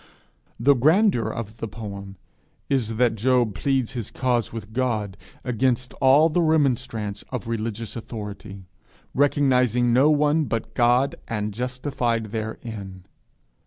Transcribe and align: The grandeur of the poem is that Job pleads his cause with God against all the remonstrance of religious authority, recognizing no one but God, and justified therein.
The 0.59 0.73
grandeur 0.73 1.27
of 1.27 1.57
the 1.57 1.67
poem 1.67 2.17
is 2.71 2.95
that 2.95 3.13
Job 3.13 3.53
pleads 3.53 3.91
his 3.91 4.09
cause 4.09 4.51
with 4.51 4.73
God 4.73 5.15
against 5.43 5.93
all 6.01 6.27
the 6.27 6.41
remonstrance 6.41 7.23
of 7.29 7.47
religious 7.47 7.95
authority, 7.95 8.65
recognizing 9.13 9.93
no 9.93 10.09
one 10.09 10.45
but 10.45 10.73
God, 10.73 11.17
and 11.27 11.53
justified 11.53 12.31
therein. 12.31 13.05